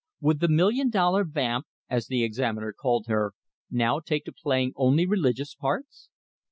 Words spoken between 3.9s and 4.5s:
take to